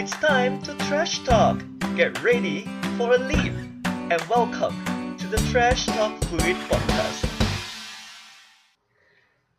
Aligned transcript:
It's 0.00 0.12
time 0.12 0.62
to 0.62 0.74
trash 0.88 1.18
talk. 1.24 1.62
Get 1.94 2.22
ready 2.24 2.64
for 2.96 3.16
a 3.16 3.18
leap. 3.18 3.52
And 3.84 4.22
welcome 4.30 4.74
to 5.18 5.26
the 5.26 5.36
Trash 5.52 5.84
Talk 5.84 6.24
Fluid 6.24 6.56
podcast. 6.70 7.28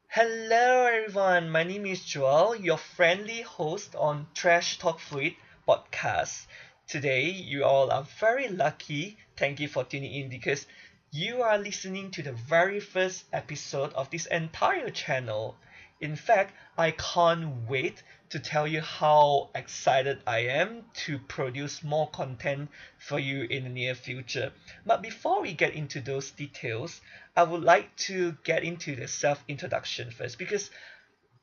Hello 0.08 0.88
everyone, 0.88 1.52
my 1.52 1.62
name 1.64 1.86
is 1.86 2.04
Joel, 2.04 2.56
your 2.56 2.80
friendly 2.80 3.44
host 3.44 3.94
on 3.94 4.26
Trash 4.34 4.80
Talk 4.80 5.00
Fluid 5.00 5.36
podcast. 5.68 6.48
Today, 6.88 7.30
you 7.30 7.64
all 7.64 7.92
are 7.92 8.08
very 8.20 8.48
lucky. 8.48 9.18
Thank 9.38 9.60
you 9.60 9.68
for 9.68 9.84
tuning 9.84 10.12
in 10.12 10.30
because 10.30 10.66
you 11.12 11.44
are 11.44 11.60
listening 11.60 12.10
to 12.18 12.24
the 12.24 12.34
very 12.34 12.80
first 12.80 13.26
episode 13.32 13.94
of 13.94 14.10
this 14.10 14.26
entire 14.26 14.90
channel. 14.90 15.56
In 16.02 16.16
fact, 16.16 16.56
I 16.80 16.92
can't 16.92 17.70
wait 17.70 18.02
to 18.32 18.40
tell 18.40 18.68
you 18.68 18.82
how 18.82 19.52
excited 19.54 20.20
I 20.26 20.40
am 20.40 20.86
to 21.06 21.20
produce 21.20 21.84
more 21.84 22.10
content 22.10 22.72
for 22.98 23.20
you 23.20 23.44
in 23.44 23.66
the 23.66 23.70
near 23.70 23.94
future. 23.94 24.52
But 24.84 25.04
before 25.04 25.44
we 25.44 25.54
get 25.54 25.76
into 25.76 26.02
those 26.02 26.32
details, 26.32 27.02
I 27.36 27.44
would 27.44 27.62
like 27.62 27.96
to 28.08 28.36
get 28.44 28.64
into 28.64 28.96
the 28.96 29.08
self 29.08 29.44
introduction 29.48 30.10
first 30.10 30.40
because 30.40 30.72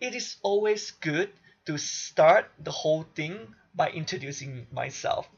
it 0.00 0.14
is 0.16 0.36
always 0.42 0.90
good 0.90 1.30
to 1.66 1.78
start 1.78 2.50
the 2.58 2.72
whole 2.72 3.04
thing 3.14 3.54
by 3.76 3.90
introducing 3.90 4.66
myself. 4.72 5.28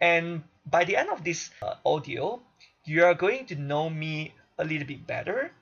And 0.00 0.44
by 0.64 0.84
the 0.84 0.96
end 0.96 1.10
of 1.10 1.24
this 1.24 1.50
uh, 1.60 1.74
audio, 1.84 2.40
you 2.84 3.04
are 3.04 3.14
going 3.14 3.46
to 3.46 3.54
know 3.54 3.90
me 3.90 4.34
a 4.58 4.64
little 4.64 4.86
bit 4.86 5.06
better. 5.06 5.52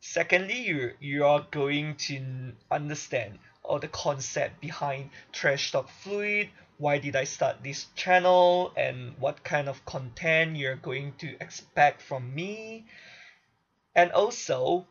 Secondly, 0.00 0.60
you 0.60 0.94
you 1.00 1.24
are 1.24 1.46
going 1.50 1.96
to 2.08 2.52
understand 2.70 3.38
all 3.62 3.78
the 3.78 3.88
concept 3.88 4.60
behind 4.60 5.10
Trash 5.32 5.72
Talk 5.72 5.88
Fluid, 5.88 6.48
why 6.78 6.98
did 6.98 7.16
I 7.16 7.24
start 7.24 7.62
this 7.62 7.86
channel, 7.96 8.72
and 8.76 9.18
what 9.18 9.44
kind 9.44 9.68
of 9.68 9.84
content 9.84 10.56
you're 10.56 10.76
going 10.76 11.14
to 11.18 11.36
expect 11.40 12.00
from 12.00 12.34
me. 12.34 12.86
And 13.94 14.12
also, 14.12 14.86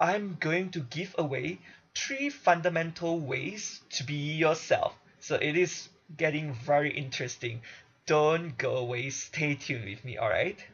I'm 0.00 0.36
going 0.40 0.70
to 0.70 0.80
give 0.80 1.14
away 1.18 1.58
three 1.94 2.30
fundamental 2.30 3.20
ways 3.20 3.80
to 3.90 4.04
be 4.04 4.34
yourself. 4.36 4.94
So 5.20 5.36
it 5.36 5.56
is 5.56 5.88
getting 6.16 6.54
very 6.54 6.90
interesting 6.90 7.62
don't 8.06 8.56
go 8.56 8.76
away. 8.76 9.10
Stay 9.10 9.56
tuned 9.56 9.84
with 9.84 10.04
me, 10.04 10.16
alright? 10.18 10.64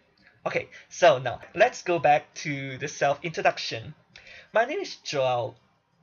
Okay, 0.45 0.69
so 0.89 1.19
now 1.19 1.39
let's 1.55 1.83
go 1.83 2.01
back 2.01 2.35
to 2.35 2.77
the 2.79 2.89
self 2.89 3.21
introduction. 3.23 3.95
My 4.53 4.65
name 4.65 4.81
is 4.81 4.97
Joel. 4.97 5.55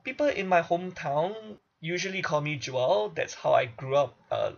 People 0.02 0.28
in 0.28 0.48
my 0.48 0.62
hometown 0.62 1.58
usually 1.80 2.22
call 2.22 2.40
me 2.40 2.56
Joel. 2.56 3.10
That's 3.10 3.34
how 3.34 3.52
I 3.52 3.66
grew 3.66 3.96
up 3.96 4.16
uh, 4.30 4.52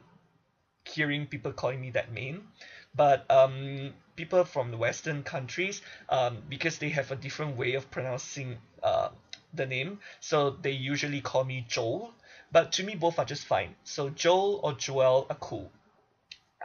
hearing 0.85 1.27
people 1.27 1.53
calling 1.53 1.81
me 1.81 1.91
that 1.91 2.13
name. 2.13 2.53
But 2.95 3.29
um, 3.29 3.95
people 4.15 4.45
from 4.45 4.71
the 4.71 4.77
Western 4.77 5.25
countries, 5.25 5.83
um, 6.09 6.45
because 6.49 6.79
they 6.79 6.91
have 6.91 7.11
a 7.11 7.17
different 7.17 7.57
way 7.57 7.75
of 7.75 7.91
pronouncing 7.91 8.59
uh, 8.85 9.09
the 9.53 9.67
name, 9.67 9.99
so 10.21 10.51
they 10.51 10.71
usually 10.71 11.21
call 11.21 11.43
me 11.43 11.67
Joel. 11.69 12.15
But 12.53 12.71
to 12.73 12.85
me, 12.85 12.95
both 12.95 13.19
are 13.19 13.25
just 13.25 13.47
fine. 13.47 13.75
So 13.83 14.11
Joel 14.11 14.61
or 14.63 14.75
Joel 14.75 15.27
are 15.29 15.37
cool. 15.41 15.73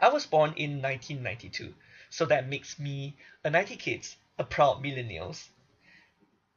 I 0.00 0.10
was 0.10 0.24
born 0.26 0.54
in 0.56 0.80
1992, 0.80 1.74
so 2.10 2.26
that 2.26 2.48
makes 2.48 2.78
me 2.78 3.16
a 3.44 3.50
90 3.50 3.76
kids, 3.76 4.16
a 4.38 4.44
proud 4.44 4.82
millennials. 4.82 5.48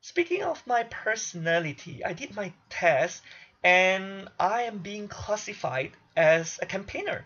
Speaking 0.02 0.44
of 0.44 0.66
my 0.66 0.84
personality, 0.84 2.04
I 2.04 2.14
did 2.14 2.36
my 2.36 2.54
test 2.70 3.22
and 3.64 4.28
I 4.40 4.64
am 4.64 4.80
being 4.80 5.08
classified 5.08 5.92
as 6.16 6.60
a 6.62 6.66
campaigner. 6.66 7.26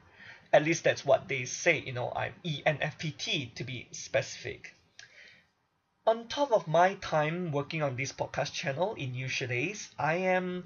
At 0.52 0.64
least 0.64 0.84
that's 0.84 1.06
what 1.06 1.28
they 1.28 1.46
say, 1.46 1.80
you 1.80 1.94
know, 1.94 2.12
I'm 2.16 2.34
ENFPT 2.46 3.56
to 3.56 3.64
be 3.64 3.88
specific. 3.92 4.74
On 6.08 6.28
top 6.28 6.52
of 6.52 6.68
my 6.68 6.96
time 6.96 7.52
working 7.52 7.82
on 7.82 7.96
this 7.96 8.12
podcast 8.12 8.54
channel 8.54 8.94
in 8.96 9.16
usual 9.16 9.48
days, 9.48 9.90
I 9.98 10.16
am 10.16 10.66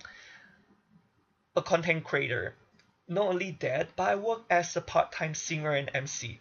a 1.56 1.62
content 1.62 2.04
creator 2.04 2.56
not 3.08 3.28
only 3.28 3.58
that, 3.60 3.96
but 3.96 4.10
I 4.10 4.16
work 4.16 4.44
as 4.50 4.76
a 4.76 4.82
part-time 4.82 5.34
singer 5.34 5.74
and 5.74 5.90
MC. 5.94 6.40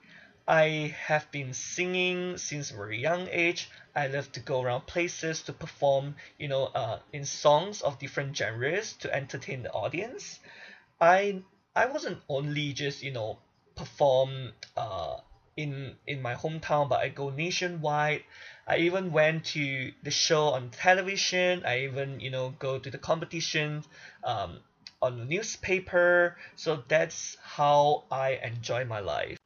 I 0.49 0.97
have 1.07 1.31
been 1.31 1.53
singing 1.55 2.39
since 2.39 2.73
a 2.73 2.77
very 2.77 2.99
young 2.99 3.29
age. 3.31 3.71
I 3.95 4.09
love 4.09 4.33
to 4.33 4.41
go 4.41 4.63
around 4.63 4.87
places 4.89 5.43
to 5.43 5.53
perform, 5.53 6.17
you 6.39 6.49
know, 6.49 6.65
uh, 6.75 6.99
in 7.13 7.25
songs 7.25 7.83
of 7.83 8.01
different 8.01 8.37
genres 8.37 8.95
to 8.95 9.15
entertain 9.15 9.63
the 9.63 9.71
audience. 9.71 10.41
I 11.01 11.43
I 11.77 11.87
wasn't 11.87 12.23
only 12.29 12.73
just 12.73 13.03
you 13.03 13.13
know 13.13 13.39
perform 13.77 14.53
uh, 14.77 15.19
in 15.57 15.97
in 16.07 16.23
my 16.23 16.35
hometown, 16.35 16.89
but 16.89 17.01
I 17.01 17.09
go 17.11 17.31
nationwide. 17.31 18.25
I 18.67 18.79
even 18.79 19.13
went 19.13 19.45
to 19.55 19.93
the 20.03 20.11
show 20.11 20.49
on 20.49 20.71
television. 20.71 21.65
I 21.65 21.85
even 21.85 22.21
you 22.21 22.31
know 22.31 22.51
go 22.59 22.79
to 22.79 22.91
the 22.91 22.99
competition 22.99 23.85
um, 24.25 24.61
on 25.01 25.19
the 25.19 25.25
newspaper. 25.25 26.37
So 26.57 26.85
that's 26.89 27.37
how 27.43 28.05
I 28.11 28.41
enjoy 28.43 28.85
my 28.85 29.01
life. 29.01 29.38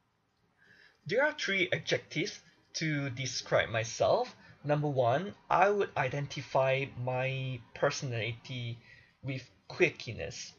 There 1.05 1.25
are 1.25 1.33
three 1.33 1.69
adjectives 1.71 2.39
to 2.75 3.09
describe 3.09 3.69
myself. 3.69 4.35
Number 4.63 4.87
one, 4.87 5.35
I 5.49 5.69
would 5.69 5.89
identify 5.97 6.85
my 6.97 7.59
personality 7.75 8.79
with 9.21 9.49
quirkiness. 9.69 10.53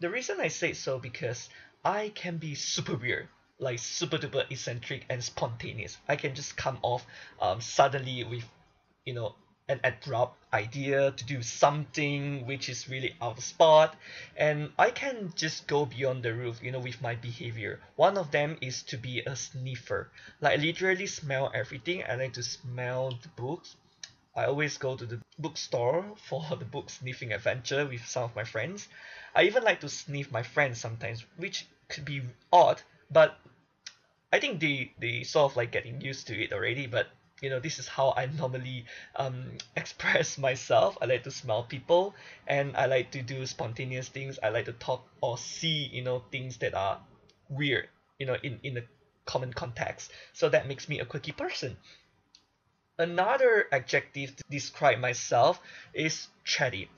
The 0.00 0.08
reason 0.08 0.40
I 0.40 0.48
say 0.48 0.72
so 0.72 0.98
because 0.98 1.50
I 1.84 2.08
can 2.14 2.38
be 2.38 2.54
super 2.54 2.96
weird, 2.96 3.28
like 3.58 3.78
super 3.78 4.16
duper 4.16 4.50
eccentric 4.50 5.04
and 5.10 5.22
spontaneous. 5.22 5.98
I 6.08 6.16
can 6.16 6.34
just 6.34 6.56
come 6.56 6.78
off 6.80 7.04
um, 7.40 7.60
suddenly 7.60 8.24
with, 8.24 8.44
you 9.04 9.12
know, 9.12 9.34
an 9.70 9.80
abrupt 9.84 10.36
idea 10.52 11.12
to 11.12 11.24
do 11.24 11.40
something 11.42 12.44
which 12.44 12.68
is 12.68 12.88
really 12.88 13.14
out 13.22 13.38
of 13.38 13.44
spot. 13.44 13.96
And 14.36 14.72
I 14.76 14.90
can 14.90 15.32
just 15.36 15.68
go 15.68 15.86
beyond 15.86 16.24
the 16.24 16.34
roof 16.34 16.60
you 16.60 16.72
know 16.72 16.80
with 16.80 17.00
my 17.00 17.14
behavior. 17.14 17.78
One 17.94 18.18
of 18.18 18.32
them 18.32 18.58
is 18.60 18.82
to 18.84 18.96
be 18.98 19.20
a 19.20 19.36
sniffer. 19.36 20.10
Like 20.40 20.58
literally 20.58 21.06
smell 21.06 21.52
everything. 21.54 22.02
I 22.02 22.16
like 22.16 22.32
to 22.32 22.42
smell 22.42 23.12
the 23.22 23.28
books. 23.28 23.76
I 24.34 24.46
always 24.46 24.76
go 24.76 24.96
to 24.96 25.06
the 25.06 25.20
bookstore 25.38 26.16
for 26.28 26.44
the 26.56 26.64
book 26.64 26.90
sniffing 26.90 27.32
adventure 27.32 27.86
with 27.86 28.04
some 28.06 28.24
of 28.24 28.34
my 28.34 28.44
friends. 28.44 28.88
I 29.36 29.44
even 29.44 29.62
like 29.62 29.80
to 29.82 29.88
sniff 29.88 30.32
my 30.32 30.42
friends 30.42 30.80
sometimes 30.80 31.24
which 31.36 31.66
could 31.88 32.04
be 32.04 32.22
odd 32.52 32.82
but 33.08 33.38
I 34.32 34.40
think 34.40 34.58
they 34.60 34.92
they 34.98 35.22
sort 35.22 35.52
of 35.52 35.56
like 35.56 35.70
getting 35.70 36.00
used 36.00 36.26
to 36.26 36.34
it 36.34 36.52
already 36.52 36.88
but 36.88 37.06
you 37.42 37.50
know 37.50 37.58
this 37.60 37.78
is 37.78 37.88
how 37.88 38.12
I 38.16 38.26
normally 38.26 38.84
um, 39.16 39.58
express 39.76 40.38
myself. 40.38 40.96
I 41.00 41.06
like 41.06 41.24
to 41.24 41.30
smile 41.30 41.62
people 41.62 42.14
and 42.46 42.76
I 42.76 42.86
like 42.86 43.10
to 43.12 43.22
do 43.22 43.46
spontaneous 43.46 44.08
things. 44.08 44.38
I 44.42 44.48
like 44.50 44.66
to 44.66 44.72
talk 44.72 45.02
or 45.20 45.38
see 45.38 45.88
you 45.92 46.02
know 46.02 46.22
things 46.30 46.58
that 46.58 46.74
are 46.74 46.98
weird 47.48 47.88
you 48.18 48.26
know 48.26 48.36
in 48.42 48.60
in 48.62 48.78
a 48.78 48.82
common 49.26 49.52
context. 49.52 50.12
So 50.32 50.48
that 50.48 50.66
makes 50.66 50.88
me 50.88 51.00
a 51.00 51.04
quirky 51.04 51.32
person. 51.32 51.76
Another 52.98 53.66
adjective 53.72 54.36
to 54.36 54.44
describe 54.50 54.98
myself 54.98 55.60
is 55.94 56.28
chatty. 56.44 56.88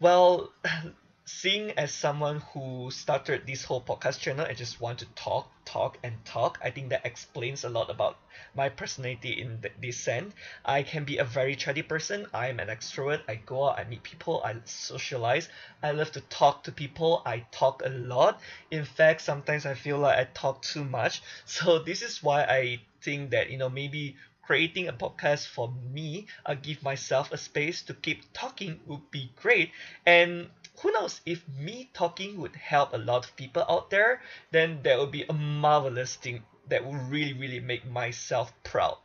Well 0.00 0.50
seeing 1.30 1.70
as 1.78 1.92
someone 1.92 2.40
who 2.52 2.90
started 2.90 3.46
this 3.46 3.64
whole 3.64 3.80
podcast 3.80 4.18
channel 4.20 4.44
and 4.44 4.56
just 4.56 4.80
want 4.80 4.98
to 4.98 5.06
talk, 5.14 5.48
talk, 5.64 5.96
and 6.02 6.24
talk, 6.24 6.58
I 6.62 6.70
think 6.70 6.90
that 6.90 7.06
explains 7.06 7.64
a 7.64 7.68
lot 7.68 7.90
about 7.90 8.18
my 8.54 8.68
personality 8.68 9.40
in 9.40 9.62
this 9.80 9.96
sense. 9.96 10.34
I 10.64 10.82
can 10.82 11.04
be 11.04 11.18
a 11.18 11.24
very 11.24 11.54
chatty 11.54 11.82
person. 11.82 12.26
I 12.34 12.48
am 12.48 12.58
an 12.60 12.68
extrovert. 12.68 13.22
I 13.28 13.36
go 13.36 13.68
out, 13.68 13.78
I 13.78 13.84
meet 13.84 14.02
people, 14.02 14.42
I 14.44 14.56
socialize. 14.64 15.48
I 15.82 15.92
love 15.92 16.10
to 16.12 16.20
talk 16.22 16.64
to 16.64 16.72
people. 16.72 17.22
I 17.24 17.44
talk 17.52 17.82
a 17.84 17.88
lot. 17.90 18.40
In 18.70 18.84
fact, 18.84 19.20
sometimes 19.20 19.66
I 19.66 19.74
feel 19.74 19.98
like 19.98 20.18
I 20.18 20.24
talk 20.34 20.62
too 20.62 20.84
much. 20.84 21.22
So 21.44 21.78
this 21.78 22.02
is 22.02 22.22
why 22.22 22.42
I 22.44 22.80
think 23.02 23.30
that 23.30 23.50
you 23.50 23.58
know 23.58 23.68
maybe 23.68 24.16
creating 24.42 24.88
a 24.88 24.92
podcast 24.92 25.46
for 25.46 25.72
me, 25.92 26.26
I 26.44 26.54
give 26.56 26.82
myself 26.82 27.30
a 27.32 27.38
space 27.38 27.82
to 27.82 27.94
keep 27.94 28.22
talking 28.32 28.80
would 28.86 29.10
be 29.10 29.30
great. 29.36 29.70
And 30.06 30.50
who 30.80 30.92
knows 30.92 31.20
if 31.26 31.46
me 31.48 31.90
talking 31.92 32.40
would 32.40 32.56
help 32.56 32.92
a 32.92 32.98
lot 32.98 33.24
of 33.24 33.36
people 33.36 33.64
out 33.68 33.90
there 33.90 34.20
then 34.50 34.82
that 34.82 34.98
would 34.98 35.10
be 35.10 35.24
a 35.28 35.32
marvelous 35.32 36.16
thing 36.16 36.42
that 36.68 36.84
would 36.84 37.10
really 37.10 37.34
really 37.34 37.60
make 37.60 37.84
myself 37.84 38.52
proud. 38.62 38.96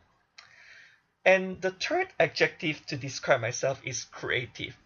And 1.24 1.60
the 1.60 1.72
third 1.72 2.08
adjective 2.20 2.86
to 2.86 2.96
describe 2.96 3.40
myself 3.40 3.80
is 3.84 4.04
creative. 4.04 4.76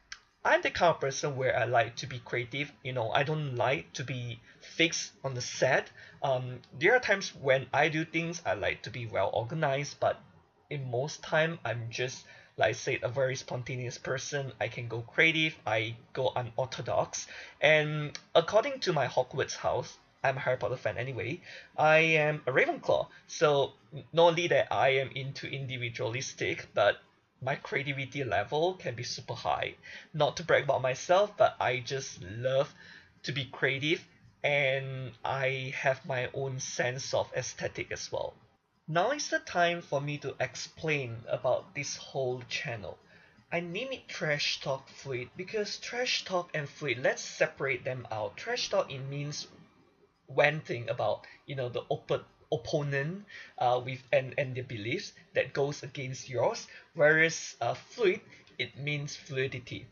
I'm 0.43 0.63
the 0.63 0.71
kind 0.71 0.95
of 0.95 1.01
person 1.01 1.37
where 1.37 1.55
i 1.57 1.65
like 1.65 1.97
to 1.97 2.07
be 2.07 2.19
creative. 2.19 2.73
You 2.83 2.95
know 2.95 3.11
i 3.11 3.23
don't 3.23 3.55
like 3.57 3.93
to 3.95 4.05
be 4.05 4.41
fixed 4.61 5.13
on 5.23 5.35
the 5.35 5.43
set. 5.43 5.91
Um, 6.23 6.61
there 6.79 6.97
are 6.97 7.01
times 7.01 7.35
when 7.35 7.67
i 7.73 7.89
do 7.89 8.05
things 8.05 8.43
i 8.45 8.55
like 8.55 8.83
to 8.83 8.91
be 8.91 9.07
well 9.07 9.31
organized 9.33 10.01
but 10.01 10.21
in 10.71 10.91
most 10.91 11.23
time 11.23 11.59
i'm 11.65 11.89
just 11.91 12.25
like 12.61 12.69
I 12.69 12.73
said, 12.73 12.99
a 13.03 13.09
very 13.09 13.37
spontaneous 13.37 13.97
person. 13.97 14.53
I 14.61 14.69
can 14.69 14.87
go 14.87 15.01
creative. 15.01 15.57
I 15.67 15.97
go 16.13 16.31
unorthodox. 16.37 17.27
And 17.59 18.19
according 18.35 18.81
to 18.81 18.93
my 18.93 19.07
Hogwarts 19.07 19.57
house, 19.57 19.97
I'm 20.23 20.37
a 20.37 20.41
Harry 20.41 20.59
Potter 20.59 20.77
fan 20.77 20.99
anyway. 20.99 21.41
I 21.79 21.99
am 22.27 22.43
a 22.47 22.53
Ravenclaw, 22.53 23.07
so 23.27 23.73
not 24.13 24.29
only 24.29 24.49
that 24.49 24.69
I 24.71 24.91
am 25.03 25.11
into 25.13 25.47
individualistic, 25.47 26.67
but 26.75 26.99
my 27.41 27.57
creativity 27.57 28.25
level 28.25 28.75
can 28.75 28.95
be 28.95 29.05
super 29.05 29.33
high. 29.33 29.75
Not 30.13 30.37
to 30.37 30.43
brag 30.43 30.65
about 30.65 30.83
myself, 30.83 31.35
but 31.39 31.57
I 31.59 31.79
just 31.79 32.23
love 32.23 32.75
to 33.23 33.33
be 33.33 33.47
creative 33.47 34.07
and 34.45 35.13
I 35.25 35.73
have 35.77 36.05
my 36.05 36.29
own 36.35 36.61
sense 36.61 37.15
of 37.15 37.33
aesthetic 37.35 37.91
as 37.91 38.13
well. 38.13 38.35
Now 38.93 39.13
is 39.13 39.31
the 39.31 39.39
time 39.39 39.83
for 39.83 40.01
me 40.01 40.19
to 40.19 40.35
explain 40.41 41.23
about 41.29 41.77
this 41.77 41.95
whole 41.97 42.43
channel. 42.49 42.99
I 43.53 43.61
name 43.61 43.93
it 43.93 44.09
Trash 44.09 44.59
Talk 44.59 44.89
Fluid 44.89 45.31
because 45.37 45.79
Trash 45.79 46.25
Talk 46.25 46.51
and 46.55 46.69
Fluid, 46.69 46.99
let's 46.99 47.23
separate 47.23 47.85
them 47.85 48.09
out. 48.11 48.37
Trash 48.37 48.69
Talk 48.69 48.91
it 48.91 48.99
means 48.99 49.47
venting 50.29 50.89
about 50.91 51.25
you 51.47 51.55
know 51.55 51.69
the 51.69 51.85
open 51.89 52.23
opponent 52.51 53.27
uh, 53.59 53.81
with 53.85 54.03
and, 54.13 54.35
and 54.37 54.57
their 54.57 54.65
beliefs 54.65 55.13
that 55.35 55.53
goes 55.53 55.85
against 55.85 56.29
yours 56.29 56.67
whereas 56.95 57.55
uh, 57.61 57.75
fluid 57.75 58.21
it 58.59 58.77
means 58.77 59.15
fluidity 59.15 59.87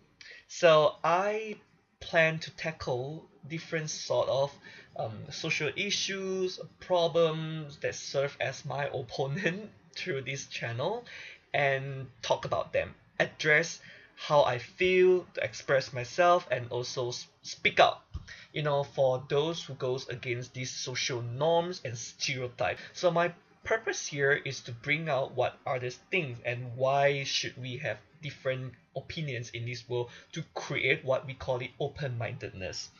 so 0.49 0.97
i 1.05 1.57
plan 2.01 2.39
to 2.39 2.51
tackle 2.53 3.27
different 3.49 3.91
sort 3.91 4.29
of 4.29 4.53
um, 4.97 5.25
social 5.31 5.71
issues 5.77 6.59
problems 6.81 7.77
that 7.79 7.95
serve 7.95 8.37
as 8.41 8.65
my 8.65 8.87
opponent 8.93 9.71
through 9.95 10.23
this 10.23 10.47
channel 10.47 11.05
and 11.53 12.07
talk 12.23 12.45
about 12.45 12.73
them 12.73 12.95
address 13.19 13.81
how 14.17 14.43
i 14.43 14.59
feel 14.59 15.27
to 15.35 15.43
express 15.45 15.93
myself 15.93 16.47
and 16.51 16.67
also 16.71 17.13
speak 17.43 17.81
up 17.81 18.05
you 18.53 18.63
know 18.63 18.83
for 18.83 19.23
those 19.29 19.63
who 19.65 19.75
goes 19.75 20.09
against 20.09 20.53
these 20.55 20.71
social 20.71 21.23
norms 21.23 21.81
and 21.85 21.97
stereotypes 21.97 22.81
so 22.93 23.11
my 23.11 23.33
purpose 23.65 24.07
here 24.07 24.33
is 24.33 24.61
to 24.63 24.73
bring 24.73 25.09
out 25.09 25.35
what 25.35 25.59
are 25.67 25.79
these 25.79 25.99
things 26.11 26.39
and 26.45 26.77
why 26.77 27.25
should 27.25 27.57
we 27.57 27.79
have 27.79 27.99
different 28.23 28.75
opinions 28.97 29.51
in 29.51 29.67
this 29.67 29.89
world 29.89 30.11
to 30.33 30.43
create 30.55 31.05
what 31.05 31.27
we 31.27 31.35
call 31.35 31.61
it 31.61 31.71
open-mindedness. 31.79 32.91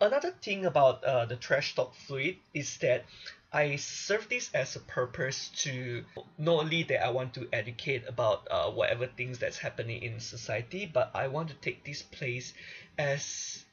Another 0.00 0.32
thing 0.32 0.66
about 0.66 1.04
uh, 1.04 1.26
the 1.26 1.36
trash 1.36 1.74
talk 1.74 1.94
fluid 1.94 2.36
is 2.52 2.78
that 2.78 3.04
I 3.52 3.76
serve 3.76 4.28
this 4.28 4.50
as 4.54 4.74
a 4.74 4.80
purpose 4.80 5.48
to 5.62 6.04
not 6.38 6.60
only 6.60 6.82
that 6.84 7.04
I 7.04 7.10
want 7.10 7.34
to 7.34 7.48
educate 7.52 8.08
about 8.08 8.48
uh, 8.50 8.70
whatever 8.70 9.06
things 9.06 9.38
that's 9.38 9.58
happening 9.58 10.02
in 10.02 10.18
society, 10.20 10.86
but 10.86 11.10
I 11.14 11.28
want 11.28 11.48
to 11.50 11.54
take 11.54 11.84
this 11.84 12.02
place 12.02 12.54
as 12.98 13.64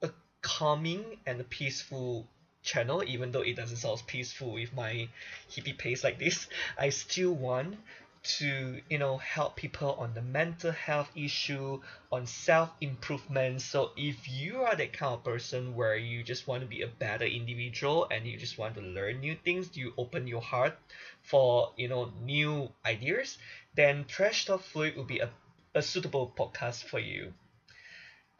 a 0.00 0.10
calming 0.40 1.18
and 1.26 1.40
a 1.40 1.44
peaceful 1.44 2.28
channel 2.62 3.02
even 3.06 3.30
though 3.32 3.42
it 3.42 3.56
doesn't 3.56 3.76
sound 3.78 4.02
peaceful 4.06 4.52
with 4.52 4.72
my 4.74 5.08
hippie 5.50 5.76
pace 5.76 6.04
like 6.04 6.18
this 6.18 6.46
I 6.78 6.90
still 6.90 7.32
want 7.34 7.78
to 8.22 8.80
you 8.90 8.98
know 8.98 9.16
help 9.18 9.56
people 9.56 9.92
on 9.94 10.12
the 10.14 10.20
mental 10.22 10.72
health 10.72 11.08
issue 11.14 11.80
on 12.10 12.26
self 12.26 12.70
improvement 12.80 13.62
so 13.62 13.90
if 13.96 14.28
you 14.28 14.62
are 14.62 14.74
that 14.76 14.92
kind 14.92 15.14
of 15.14 15.24
person 15.24 15.74
where 15.74 15.96
you 15.96 16.22
just 16.22 16.46
want 16.46 16.60
to 16.60 16.66
be 16.66 16.82
a 16.82 16.86
better 16.86 17.24
individual 17.24 18.06
and 18.10 18.26
you 18.26 18.36
just 18.36 18.58
want 18.58 18.74
to 18.74 18.80
learn 18.80 19.20
new 19.20 19.36
things 19.44 19.76
you 19.76 19.92
open 19.96 20.26
your 20.26 20.42
heart 20.42 20.76
for 21.22 21.72
you 21.76 21.88
know 21.88 22.12
new 22.22 22.68
ideas 22.84 23.38
then 23.74 24.04
trash 24.04 24.44
talk 24.46 24.62
fluid 24.62 24.96
will 24.96 25.04
be 25.04 25.20
a, 25.20 25.30
a 25.74 25.82
suitable 25.82 26.32
podcast 26.36 26.84
for 26.84 26.98
you. 26.98 27.32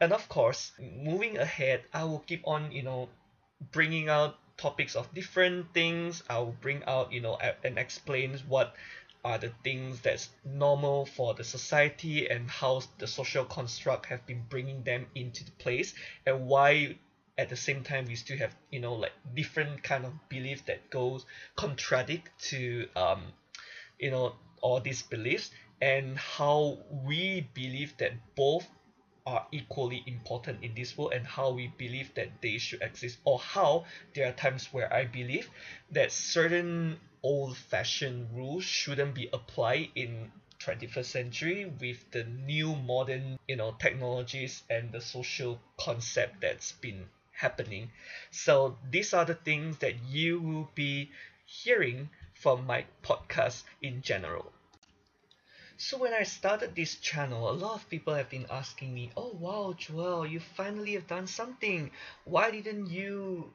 And 0.01 0.11
of 0.11 0.27
course 0.27 0.73
moving 0.77 1.37
ahead 1.37 1.85
i 1.93 2.03
will 2.03 2.19
keep 2.19 2.45
on 2.45 2.71
you 2.71 2.83
know 2.83 3.07
bringing 3.71 4.09
out 4.09 4.37
topics 4.57 4.95
of 4.95 5.13
different 5.13 5.73
things. 5.73 6.23
I'll 6.29 6.55
bring 6.61 6.83
out 6.85 7.11
you 7.11 7.21
know 7.21 7.37
and 7.63 7.77
explain 7.77 8.37
what 8.47 8.75
are 9.23 9.37
the 9.37 9.51
things 9.63 9.99
that's 9.99 10.29
normal 10.45 11.05
for 11.05 11.33
the 11.33 11.43
society 11.43 12.29
and 12.29 12.49
how 12.49 12.81
the 12.99 13.07
social 13.07 13.43
construct 13.43 14.05
have 14.05 14.25
been 14.25 14.43
bringing 14.49 14.83
them 14.83 15.07
into 15.13 15.43
the 15.43 15.51
place 15.51 15.93
and 16.25 16.47
why 16.47 16.95
at 17.37 17.49
the 17.49 17.55
same 17.55 17.83
time 17.83 18.05
we 18.05 18.15
still 18.15 18.37
have 18.37 18.55
you 18.71 18.79
know 18.79 18.93
like 18.93 19.11
different 19.33 19.83
kind 19.83 20.05
of 20.05 20.13
belief 20.29 20.65
that 20.65 20.89
goes 20.89 21.25
contradict 21.55 22.29
to 22.41 22.87
um 22.95 23.33
you 23.97 24.09
know 24.09 24.33
all 24.61 24.79
these 24.79 25.01
beliefs 25.03 25.51
and 25.81 26.17
how 26.17 26.77
we 27.05 27.47
believe 27.53 27.95
that 27.97 28.11
both 28.35 28.67
are 29.29 29.45
equally 29.51 30.03
important 30.07 30.63
in 30.63 30.73
this 30.73 30.97
world 30.97 31.13
and 31.13 31.23
how 31.23 31.51
we 31.51 31.67
believe 31.77 32.11
that 32.15 32.41
they 32.41 32.57
should 32.57 32.81
exist 32.81 33.19
or 33.25 33.37
how 33.37 33.85
there 34.15 34.27
are 34.27 34.31
times 34.31 34.73
where 34.73 34.91
I 34.91 35.05
believe 35.05 35.47
that 35.91 36.11
certain 36.11 36.99
old 37.21 37.55
fashioned 37.55 38.35
rules 38.35 38.63
shouldn't 38.63 39.13
be 39.13 39.29
applied 39.31 39.89
in 39.93 40.31
21st 40.59 41.05
century 41.05 41.71
with 41.79 42.09
the 42.09 42.23
new 42.23 42.75
modern 42.75 43.37
you 43.47 43.55
know 43.55 43.75
technologies 43.77 44.63
and 44.67 44.91
the 44.91 44.99
social 44.99 45.59
concept 45.79 46.41
that's 46.41 46.71
been 46.71 47.05
happening. 47.31 47.91
So 48.31 48.79
these 48.89 49.13
are 49.13 49.25
the 49.25 49.35
things 49.35 49.77
that 49.77 50.03
you 50.05 50.41
will 50.41 50.71
be 50.73 51.11
hearing 51.45 52.09
from 52.33 52.65
my 52.65 52.85
podcast 53.03 53.61
in 53.79 54.01
general 54.01 54.51
so 55.79 55.97
when 55.97 56.13
I 56.13 56.21
started 56.25 56.75
this 56.75 56.97
channel, 56.97 57.49
a 57.49 57.53
lot 57.57 57.73
of 57.73 57.89
people 57.89 58.13
have 58.13 58.29
been 58.29 58.45
asking 58.51 58.93
me, 58.93 59.09
oh 59.17 59.31
wow, 59.33 59.73
Joel, 59.75 60.27
you 60.27 60.39
finally 60.39 60.93
have 60.93 61.07
done 61.07 61.25
something. 61.25 61.89
Why 62.25 62.51
didn't 62.51 62.87
you, 62.91 63.51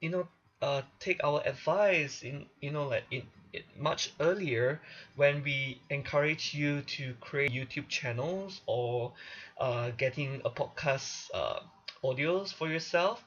you 0.00 0.10
know, 0.10 0.28
uh, 0.62 0.82
take 1.00 1.22
our 1.24 1.42
advice 1.46 2.22
in, 2.22 2.46
you 2.60 2.70
know, 2.72 2.88
like 2.88 3.04
in, 3.10 3.22
in 3.52 3.62
much 3.78 4.12
earlier 4.20 4.80
when 5.16 5.42
we 5.42 5.80
encourage 5.90 6.54
you 6.54 6.82
to 6.82 7.14
create 7.20 7.52
YouTube 7.52 7.88
channels 7.88 8.60
or 8.66 9.12
uh, 9.58 9.90
getting 9.98 10.40
a 10.44 10.50
podcast 10.50 11.30
uh, 11.34 11.60
audios 12.04 12.54
for 12.54 12.68
yourself. 12.68 13.22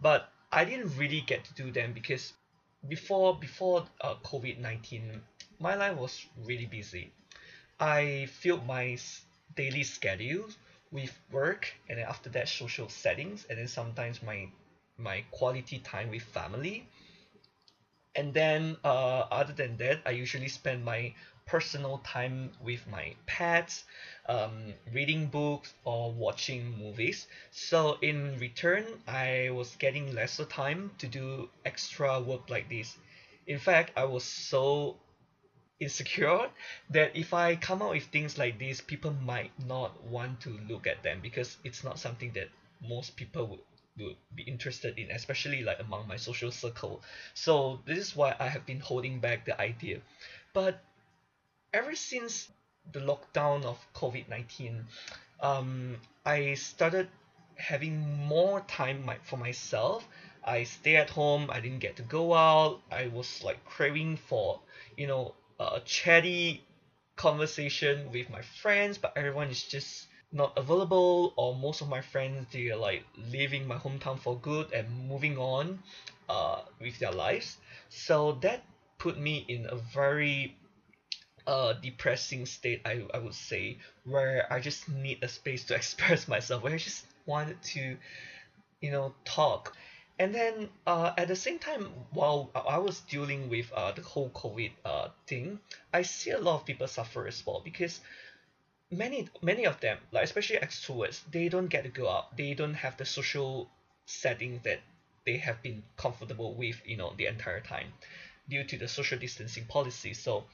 But 0.00 0.30
I 0.52 0.64
didn't 0.64 0.96
really 0.98 1.20
get 1.20 1.44
to 1.44 1.54
do 1.54 1.70
them 1.72 1.92
because 1.92 2.32
before 2.88 3.36
before 3.38 3.86
uh, 4.00 4.14
COVID 4.24 4.58
nineteen, 4.58 5.22
my 5.60 5.74
life 5.76 5.96
was 5.96 6.26
really 6.44 6.66
busy 6.66 7.12
I 7.80 8.26
filled 8.26 8.64
my 8.66 8.96
daily 9.56 9.82
schedule 9.82 10.50
with 10.90 11.18
work 11.30 11.74
and 11.88 11.98
then 11.98 12.06
after 12.06 12.30
that 12.30 12.48
social 12.48 12.88
settings 12.88 13.44
and 13.50 13.58
then 13.58 13.68
sometimes 13.68 14.22
my 14.22 14.48
my 14.96 15.22
quality 15.30 15.78
time 15.78 16.10
with 16.10 16.22
family. 16.22 16.86
And 18.14 18.34
then 18.34 18.76
uh, 18.84 19.20
other 19.30 19.54
than 19.54 19.78
that 19.78 20.02
I 20.04 20.10
usually 20.10 20.48
spend 20.48 20.84
my 20.84 21.14
personal 21.46 21.98
time 22.04 22.52
with 22.60 22.86
my 22.86 23.14
pets 23.24 23.84
um, 24.26 24.74
reading 24.92 25.28
books 25.28 25.72
or 25.84 26.12
watching 26.12 26.66
movies. 26.76 27.26
So 27.50 27.96
in 28.02 28.36
return 28.38 28.98
I 29.06 29.48
was 29.52 29.74
getting 29.76 30.14
lesser 30.14 30.44
time 30.44 30.90
to 30.98 31.06
do 31.06 31.48
extra 31.64 32.20
work 32.20 32.50
like 32.50 32.68
this. 32.68 32.98
In 33.46 33.58
fact 33.58 33.92
I 33.96 34.04
was 34.04 34.24
so 34.24 34.96
insecure 35.80 36.50
that 36.90 37.16
if 37.16 37.32
I 37.34 37.56
come 37.56 37.82
out 37.82 37.90
with 37.90 38.04
things 38.04 38.38
like 38.38 38.58
this, 38.58 38.80
people 38.80 39.12
might 39.12 39.52
not 39.66 40.02
want 40.04 40.40
to 40.42 40.50
look 40.68 40.86
at 40.86 41.02
them 41.02 41.20
because 41.22 41.56
it's 41.64 41.84
not 41.84 41.98
something 41.98 42.32
that 42.34 42.48
most 42.86 43.16
people 43.16 43.46
would 43.48 43.60
would 43.98 44.16
be 44.34 44.44
interested 44.44 44.96
in, 44.96 45.10
especially 45.10 45.62
like 45.64 45.80
among 45.80 46.06
my 46.06 46.16
social 46.16 46.52
circle. 46.52 47.02
So 47.34 47.80
this 47.84 47.98
is 47.98 48.14
why 48.14 48.36
I 48.38 48.46
have 48.46 48.64
been 48.64 48.78
holding 48.78 49.18
back 49.18 49.44
the 49.44 49.60
idea. 49.60 49.98
But 50.52 50.80
ever 51.72 51.94
since 51.94 52.48
the 52.92 53.00
lockdown 53.00 53.64
of 53.64 53.78
COVID 53.94 54.28
nineteen, 54.28 54.86
um, 55.40 55.96
I 56.24 56.54
started 56.54 57.08
having 57.56 58.00
more 58.26 58.60
time 58.62 59.04
my, 59.04 59.16
for 59.22 59.36
myself. 59.36 60.06
I 60.44 60.64
stay 60.64 60.96
at 60.96 61.10
home. 61.10 61.50
I 61.50 61.60
didn't 61.60 61.80
get 61.80 61.96
to 61.96 62.02
go 62.02 62.34
out. 62.34 62.80
I 62.90 63.08
was 63.08 63.42
like 63.42 63.64
craving 63.64 64.16
for 64.16 64.60
you 64.96 65.06
know 65.06 65.34
a 65.58 65.80
chatty 65.80 66.64
conversation 67.16 68.10
with 68.12 68.28
my 68.30 68.40
friends 68.42 68.98
but 68.98 69.12
everyone 69.16 69.50
is 69.50 69.62
just 69.62 70.06
not 70.32 70.52
available 70.56 71.32
or 71.36 71.54
most 71.54 71.80
of 71.80 71.88
my 71.88 72.00
friends 72.00 72.46
they 72.52 72.68
are 72.68 72.76
like 72.76 73.04
leaving 73.16 73.66
my 73.66 73.76
hometown 73.76 74.18
for 74.18 74.38
good 74.38 74.72
and 74.72 74.88
moving 75.08 75.36
on 75.38 75.80
uh, 76.28 76.60
with 76.80 76.98
their 76.98 77.10
lives. 77.12 77.56
So 77.88 78.32
that 78.42 78.62
put 78.98 79.18
me 79.18 79.44
in 79.48 79.66
a 79.70 79.76
very 79.76 80.54
uh, 81.46 81.72
depressing 81.72 82.44
state 82.46 82.80
I, 82.84 83.02
I 83.14 83.18
would 83.18 83.34
say 83.34 83.78
where 84.04 84.46
I 84.52 84.60
just 84.60 84.88
need 84.88 85.18
a 85.22 85.28
space 85.28 85.64
to 85.66 85.74
express 85.80 86.28
myself 86.28 86.62
where 86.62 86.74
I 86.74 86.78
just 86.78 87.06
wanted 87.26 87.60
to 87.74 87.96
you 88.80 88.90
know 88.90 89.14
talk 89.24 89.72
and 90.18 90.34
then 90.34 90.68
uh, 90.86 91.12
at 91.16 91.28
the 91.28 91.36
same 91.36 91.58
time 91.58 91.84
while 92.10 92.50
I 92.54 92.78
was 92.78 93.00
dealing 93.00 93.48
with 93.48 93.72
uh, 93.72 93.92
the 93.92 94.02
whole 94.02 94.30
COVID 94.30 94.72
uh, 94.84 95.08
thing 95.26 95.60
I 95.92 96.02
see 96.02 96.30
a 96.30 96.38
lot 96.38 96.56
of 96.56 96.66
people 96.66 96.88
suffer 96.88 97.26
as 97.26 97.44
well 97.46 97.60
because 97.64 98.00
many 98.90 99.28
many 99.42 99.64
of 99.64 99.80
them 99.80 99.98
like 100.12 100.24
especially 100.24 100.58
extroverts 100.58 101.20
they 101.30 101.48
don't 101.48 101.68
get 101.68 101.84
to 101.84 101.90
go 101.90 102.08
out. 102.08 102.36
They 102.36 102.54
don't 102.54 102.74
have 102.74 102.96
the 102.96 103.04
social 103.04 103.68
setting 104.06 104.60
that 104.64 104.80
they 105.26 105.36
have 105.36 105.62
been 105.62 105.82
comfortable 105.96 106.54
with 106.54 106.80
you 106.84 106.96
know 106.96 107.12
the 107.16 107.26
entire 107.26 107.60
time 107.60 107.92
due 108.48 108.64
to 108.64 108.78
the 108.78 108.88
social 108.88 109.18
distancing 109.18 109.66
policy. 109.66 110.14
So 110.14 110.44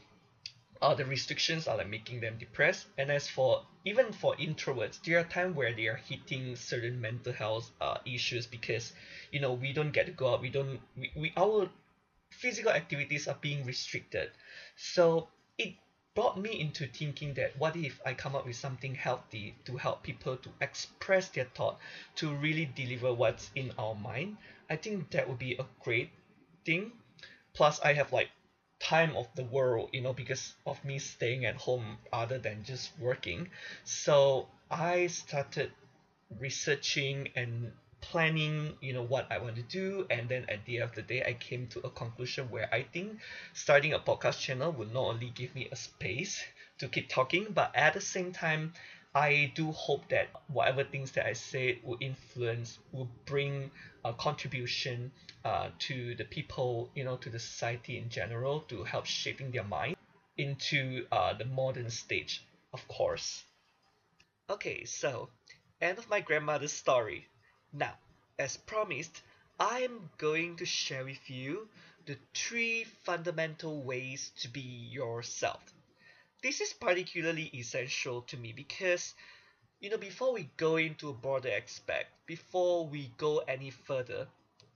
uh, 0.83 0.95
the 0.95 1.05
restrictions 1.05 1.69
are 1.69 1.77
like 1.77 1.89
making 1.89 2.21
them 2.21 2.37
depressed. 2.39 2.87
And 2.99 3.11
as 3.11 3.29
for 3.29 3.63
even 3.85 4.13
for 4.13 4.35
introverts 4.37 5.03
there 5.03 5.19
are 5.19 5.25
times 5.25 5.57
where 5.57 5.73
they 5.75 5.87
are 5.87 5.97
hitting 5.97 6.57
certain 6.57 7.01
mental 7.01 7.33
health 7.33 7.71
uh, 7.81 7.99
issues 8.07 8.47
because 8.47 8.93
you 9.31 9.41
know 9.41 9.53
we 9.53 9.73
don't 9.73 9.93
get 9.93 10.07
to 10.07 10.13
go 10.13 10.33
out. 10.35 10.41
We 10.41 10.51
don't 10.51 10.81
we, 10.97 11.11
we 11.17 11.33
our 11.37 11.69
physical 12.33 12.73
activities 12.73 13.29
are 13.29 13.39
being 13.41 13.65
restricted. 13.65 14.31
So 14.77 15.29
it 15.59 15.75
brought 16.15 16.39
me 16.39 16.61
into 16.61 16.87
thinking 16.87 17.35
that 17.35 17.57
what 17.59 17.77
if 17.77 18.01
I 18.07 18.15
come 18.15 18.37
up 18.37 18.47
with 18.47 18.57
something 18.57 18.95
healthy 18.95 19.55
to 19.65 19.77
help 19.77 20.03
people 20.03 20.37
to 20.37 20.51
express 20.61 21.29
their 21.29 21.47
thought 21.55 21.79
to 22.17 22.35
really 22.35 22.67
deliver 22.67 23.13
what's 23.13 23.51
in 23.55 23.73
our 23.79 23.95
mind? 23.95 24.37
I 24.71 24.77
think 24.77 25.11
that 25.11 25.29
would 25.29 25.39
be 25.39 25.55
a 25.59 25.67
great 25.81 26.11
thing. 26.65 26.93
Plus 27.55 27.81
I 27.81 27.93
have 27.93 28.13
like 28.13 28.29
time 28.81 29.17
of 29.17 29.27
the 29.35 29.45
world 29.45 29.89
you 29.93 30.01
know 30.03 30.13
because 30.13 30.55
of 30.67 30.83
me 30.85 30.99
staying 30.99 31.45
at 31.47 31.57
home 31.57 31.99
other 32.13 32.39
than 32.39 32.63
just 32.65 32.91
working. 32.99 33.49
So 33.85 34.47
I 34.71 35.07
started 35.09 35.71
researching 36.39 37.29
and 37.37 37.73
planning 38.01 38.77
you 38.81 38.93
know 38.93 39.03
what 39.03 39.27
I 39.31 39.39
want 39.39 39.57
to 39.57 39.63
do. 39.63 40.07
And 40.11 40.29
then 40.29 40.45
at 40.49 40.65
the 40.67 40.77
end 40.77 40.85
of 40.85 40.93
the 40.95 41.03
day 41.03 41.23
I 41.27 41.33
came 41.35 41.67
to 41.69 41.81
a 41.85 41.91
conclusion 41.91 42.51
where 42.51 42.69
I 42.73 42.83
think 42.83 43.19
starting 43.55 43.93
a 43.95 43.99
podcast 43.99 44.41
channel 44.41 44.73
will 44.73 44.87
not 44.87 45.05
only 45.05 45.31
give 45.31 45.55
me 45.55 45.69
a 45.73 45.77
space 45.77 46.45
to 46.79 46.89
keep 46.89 47.09
talking 47.09 47.53
but 47.53 47.71
at 47.75 47.95
the 47.95 48.01
same 48.01 48.33
time 48.33 48.73
I 49.15 49.53
do 49.55 49.71
hope 49.73 50.09
that 50.09 50.29
whatever 50.49 50.83
things 50.85 51.13
that 51.13 51.27
I 51.27 51.33
say 51.35 51.79
will 51.83 51.97
influence 52.01 52.79
will 52.93 53.09
bring 53.27 53.71
a 54.05 54.13
contribution 54.13 55.11
uh, 55.45 55.69
to 55.79 56.15
the 56.17 56.25
people 56.25 56.91
you 56.95 57.05
know 57.05 57.17
to 57.17 57.31
the 57.31 57.39
society 57.39 57.99
in 57.99 58.09
general 58.09 58.61
to 58.61 58.85
help 58.85 59.07
shaping 59.07 59.51
their 59.51 59.65
mind 59.65 59.97
into 60.37 61.07
uh, 61.13 61.33
the 61.35 61.45
modern 61.45 61.91
stage 61.91 62.45
of 62.73 62.87
course 62.89 63.45
okay 64.51 64.85
so 64.85 65.29
end 65.81 65.99
of 65.99 66.09
my 66.09 66.21
grandmother's 66.21 66.73
story 66.73 67.27
now, 67.77 67.99
as 68.39 68.57
promised, 68.57 69.21
I'm 69.59 70.09
going 70.17 70.57
to 70.59 70.65
share 70.65 71.05
with 71.05 71.29
you 71.29 71.69
the 72.07 72.17
three 72.33 72.85
fundamental 72.85 73.83
ways 73.83 74.31
to 74.43 74.49
be 74.49 74.61
yourself. 74.61 75.75
This 76.41 76.61
is 76.61 76.73
particularly 76.73 77.51
essential 77.53 78.23
to 78.23 78.37
me 78.37 78.53
because, 78.53 79.15
you 79.85 79.91
know, 79.91 79.99
before 79.99 80.33
we 80.33 80.49
go 80.57 80.77
into 80.77 81.11
a 81.11 81.13
broader 81.13 81.51
aspect, 81.63 82.07
before 82.25 82.87
we 82.87 83.13
go 83.19 83.43
any 83.47 83.69
further, 83.69 84.27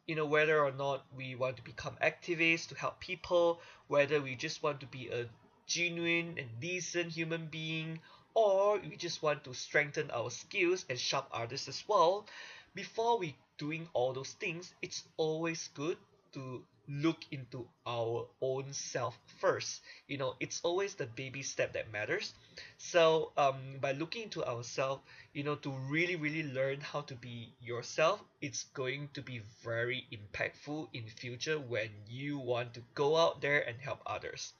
you 0.07 0.15
know, 0.15 0.27
whether 0.27 0.62
or 0.62 0.71
not 0.71 1.03
we 1.17 1.35
want 1.35 1.57
to 1.57 1.62
become 1.62 1.97
activists 2.03 2.69
to 2.69 2.75
help 2.75 3.00
people, 3.00 3.59
whether 3.87 4.21
we 4.21 4.35
just 4.37 4.62
want 4.62 4.81
to 4.81 4.87
be 4.87 5.09
a 5.09 5.25
genuine 5.67 6.35
and 6.37 6.47
decent 6.61 7.11
human 7.11 7.47
being, 7.47 7.99
or 8.35 8.79
we 8.81 8.97
just 8.97 9.23
want 9.23 9.43
to 9.45 9.55
strengthen 9.55 10.11
our 10.11 10.31
skills 10.31 10.85
and 10.91 10.99
sharp 10.99 11.27
others 11.33 11.69
as 11.69 11.83
well, 11.88 12.27
before 12.75 13.19
we 13.19 13.35
doing 13.57 13.88
all 13.95 14.12
those 14.12 14.33
things 14.33 14.75
it's 14.83 15.05
always 15.17 15.71
good 15.75 15.97
to 16.35 16.62
look 16.88 17.25
into 17.30 17.68
our 17.87 18.26
own 18.40 18.73
self 18.73 19.18
first. 19.40 19.83
You 20.07 20.18
know 20.18 20.35
it's 20.40 20.61
always 20.62 20.95
the 20.95 21.07
baby 21.07 21.42
step 21.42 21.73
that 21.75 21.92
matters. 21.92 22.33
So 22.78 23.33
um, 23.37 23.78
by 23.80 23.92
looking 23.92 24.25
into 24.25 24.45
ourselves 24.45 25.02
you 25.33 25.45
know 25.45 25.54
to 25.57 25.71
really 25.71 26.16
really 26.16 26.42
learn 26.42 26.80
how 26.80 27.02
to 27.02 27.14
be 27.14 27.52
yourself 27.61 28.23
it's 28.40 28.64
going 28.75 29.09
to 29.14 29.23
be 29.23 29.42
very 29.62 30.07
impactful 30.12 30.88
in 30.92 31.04
future 31.09 31.59
when 31.59 31.90
you 32.09 32.38
want 32.38 32.75
to 32.75 32.83
go 32.95 33.16
out 33.16 33.40
there 33.40 33.61
and 33.61 33.78
help 33.80 34.00
others. 34.07 34.52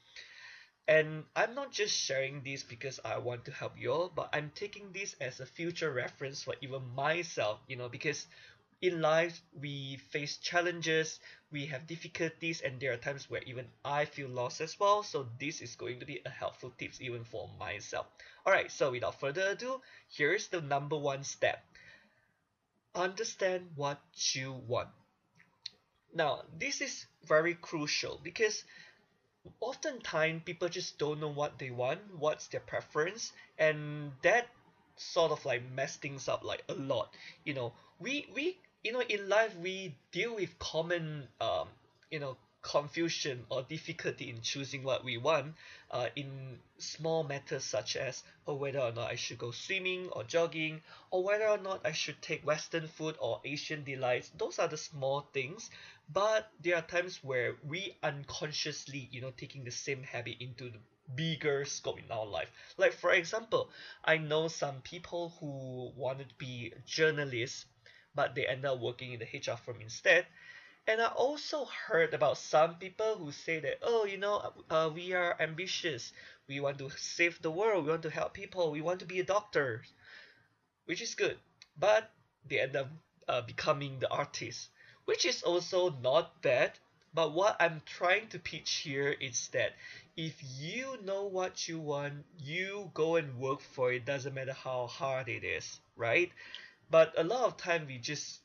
And 0.89 1.25
I'm 1.37 1.55
not 1.55 1.71
just 1.71 1.95
sharing 1.95 2.43
this 2.43 2.63
because 2.65 2.99
I 3.05 3.19
want 3.19 3.45
to 3.45 3.53
help 3.53 3.79
you 3.79 3.93
all, 3.93 4.09
but 4.15 4.31
I'm 4.33 4.51
taking 4.55 4.91
this 4.93 5.15
as 5.21 5.39
a 5.39 5.47
future 5.47 5.93
reference 5.93 6.43
for 6.43 6.55
even 6.63 6.83
myself, 6.97 7.61
you 7.69 7.77
know, 7.77 7.89
because 7.89 8.27
in 8.81 9.01
life 9.01 9.43
we 9.61 9.97
face 10.11 10.37
challenges, 10.37 11.19
we 11.51 11.67
have 11.67 11.87
difficulties, 11.87 12.61
and 12.61 12.79
there 12.79 12.93
are 12.93 12.97
times 12.97 13.29
where 13.29 13.43
even 13.43 13.67
I 13.85 14.05
feel 14.05 14.29
lost 14.29 14.61
as 14.61 14.79
well. 14.79 15.03
So 15.03 15.27
this 15.41 15.61
is 15.61 15.75
going 15.75 16.01
to 16.01 16.07
be 16.07 16.21
a 16.25 16.31
helpful 16.31 16.73
tips 16.79 17.01
even 17.01 17.25
for 17.25 17.51
myself. 17.59 18.07
Alright, 18.47 18.71
so 18.71 18.91
without 18.91 19.19
further 19.19 19.49
ado, 19.51 19.81
here's 20.09 20.49
the 20.49 20.61
number 20.61 20.97
one 20.97 21.25
step. 21.25 21.65
Understand 22.95 23.71
what 23.75 24.01
you 24.33 24.53
want. 24.53 24.89
Now, 26.15 26.43
this 26.59 26.81
is 26.81 27.07
very 27.27 27.55
crucial 27.55 28.21
because 28.23 28.65
oftentimes 29.61 30.43
people 30.45 30.69
just 30.69 30.99
don't 30.99 31.21
know 31.21 31.29
what 31.29 31.59
they 31.59 31.71
want, 31.71 32.01
what's 32.19 32.47
their 32.49 32.61
preference, 32.61 33.33
and 33.59 34.13
that 34.23 34.47
sort 34.97 35.33
of 35.33 35.45
like 35.45 35.63
mess 35.73 35.97
things 35.97 36.29
up 36.29 36.45
like 36.45 36.63
a 36.69 36.75
lot. 36.75 37.15
You 37.45 37.55
know, 37.55 37.73
we 38.01 38.27
we 38.35 38.59
you 38.89 38.95
know 38.95 39.03
in 39.03 39.29
life 39.29 39.55
we 39.63 39.95
deal 40.13 40.35
with 40.35 40.59
common 40.59 41.29
um 41.43 41.69
you 42.11 42.19
know 42.19 42.39
confusion 42.63 43.45
or 43.51 43.63
difficulty 43.63 44.31
in 44.31 44.41
choosing 44.41 44.83
what 44.83 45.05
we 45.05 45.19
want 45.19 45.55
uh, 45.91 46.07
in 46.17 46.59
small 46.79 47.23
matters 47.23 47.65
such 47.65 47.97
as 47.97 48.23
oh, 48.47 48.55
whether 48.55 48.79
or 48.79 48.91
not 48.93 49.11
I 49.11 49.15
should 49.15 49.37
go 49.37 49.51
swimming 49.51 50.09
or 50.13 50.25
jogging 50.25 50.81
or 51.11 51.23
whether 51.23 51.47
or 51.47 51.59
not 51.59 51.85
I 51.85 51.93
should 51.93 52.21
take 52.23 52.47
western 52.47 52.89
food 52.89 53.17
or 53.21 53.41
Asian 53.45 53.85
delights. 53.85 54.31
Those 54.39 54.59
are 54.59 54.69
the 54.69 54.79
small 54.79 55.29
things 55.35 55.69
but 56.11 56.51
there 56.63 56.77
are 56.77 56.83
times 56.83 57.21
where 57.23 57.57
we 57.69 57.95
unconsciously 58.03 59.09
you 59.13 59.21
know 59.21 59.33
taking 59.37 59.65
the 59.65 59.71
same 59.71 60.03
habit 60.03 60.37
into 60.41 60.71
the 60.71 60.79
bigger 61.15 61.67
scope 61.67 61.99
in 61.99 62.11
our 62.11 62.27
life. 62.27 62.51
Like 62.79 62.95
for 62.95 63.13
example 63.13 63.69
I 64.03 64.17
know 64.17 64.49
some 64.49 64.81
people 64.81 65.35
who 65.41 65.93
wanted 65.95 66.31
to 66.31 66.35
be 66.37 66.73
journalists 66.87 67.67
but 68.19 68.35
they 68.35 68.47
end 68.47 68.65
up 68.67 68.81
working 68.81 69.13
in 69.15 69.21
the 69.21 69.31
HR 69.39 69.57
firm 69.57 69.81
instead 69.81 70.27
and 70.89 71.01
I 71.03 71.07
also 71.09 71.67
heard 71.67 72.15
about 72.15 72.39
some 72.39 72.77
people 72.77 73.17
who 73.17 73.31
say 73.31 73.61
that, 73.61 73.79
oh, 73.83 74.07
you 74.07 74.17
know, 74.19 74.55
uh, 74.71 74.91
we 74.93 75.13
are 75.13 75.37
ambitious. 75.41 76.13
We 76.49 76.61
want 76.61 76.79
to 76.79 76.91
save 76.91 77.41
the 77.43 77.51
world. 77.51 77.85
We 77.85 77.91
want 77.91 78.03
to 78.05 78.11
help 78.11 78.35
people. 78.35 78.73
We 78.73 78.81
want 78.81 79.01
to 79.01 79.07
be 79.07 79.21
a 79.21 79.25
doctor, 79.25 79.85
which 80.87 81.01
is 81.03 81.15
good. 81.15 81.39
But 81.79 82.11
they 82.49 82.61
end 82.61 82.75
up 82.77 82.89
uh, 83.29 83.43
becoming 83.43 84.01
the 84.01 84.11
artist, 84.11 84.71
which 85.05 85.25
is 85.27 85.43
also 85.43 85.91
not 86.03 86.43
bad. 86.43 86.73
But 87.15 87.33
what 87.33 87.57
I'm 87.61 87.83
trying 87.87 88.29
to 88.31 88.39
pitch 88.39 88.71
here 88.85 89.11
is 89.21 89.49
that 89.49 89.75
if 90.17 90.35
you 90.43 90.99
know 91.05 91.25
what 91.25 91.69
you 91.69 91.79
want, 91.81 92.25
you 92.39 92.91
go 92.95 93.17
and 93.17 93.39
work 93.39 93.61
for 93.61 93.93
it. 93.93 94.05
Doesn't 94.05 94.35
matter 94.35 94.53
how 94.53 94.87
hard 94.89 95.29
it 95.29 95.45
is, 95.45 95.81
right? 95.97 96.33
But 96.91 97.15
a 97.19 97.25
lot 97.25 97.45
of 97.45 97.57
time 97.57 97.87
we 97.87 97.99
just 97.99 98.41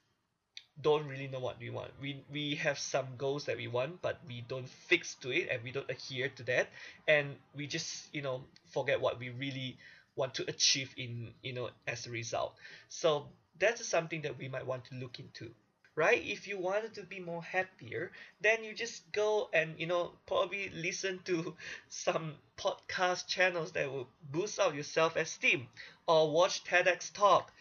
don't 0.82 1.08
really 1.08 1.28
know 1.28 1.40
what 1.40 1.60
we 1.60 1.70
want. 1.70 1.92
We 2.02 2.24
we 2.32 2.56
have 2.56 2.80
some 2.80 3.08
goals 3.18 3.46
that 3.46 3.58
we 3.58 3.68
want, 3.68 4.02
but 4.02 4.20
we 4.28 4.42
don't 4.48 4.68
fix 4.70 5.16
to 5.16 5.32
it 5.32 5.50
and 5.50 5.64
we 5.64 5.72
don't 5.72 5.90
adhere 5.90 6.30
to 6.30 6.44
that, 6.44 6.70
and 7.08 7.36
we 7.56 7.68
just 7.68 8.14
you 8.14 8.22
know 8.22 8.44
forget 8.72 9.00
what 9.02 9.20
we 9.20 9.30
really 9.30 9.78
want 10.16 10.34
to 10.36 10.50
achieve 10.50 10.94
in 10.98 11.34
you 11.44 11.54
know 11.54 11.70
as 11.88 12.08
a 12.08 12.12
result. 12.12 12.56
So 12.90 13.28
that's 13.60 13.86
something 13.88 14.22
that 14.24 14.38
we 14.38 14.48
might 14.48 14.66
want 14.66 14.86
to 14.86 14.96
look 14.96 15.20
into 15.20 15.52
right 15.96 16.24
if 16.26 16.48
you 16.48 16.58
wanted 16.58 16.94
to 16.96 17.04
be 17.04 17.20
more 17.20 17.44
happier 17.44 18.12
then 18.42 18.64
you 18.64 18.74
just 18.74 19.12
go 19.12 19.48
and 19.54 19.76
you 19.78 19.86
know 19.86 20.12
probably 20.26 20.70
listen 20.70 21.20
to 21.24 21.56
some 21.90 22.34
podcast 22.58 23.28
channels 23.28 23.72
that 23.74 23.92
will 23.92 24.08
boost 24.32 24.60
up 24.60 24.74
your 24.74 24.84
self-esteem 24.84 25.68
or 26.08 26.32
watch 26.32 26.64
TEDx 26.64 27.14
talk 27.14 27.52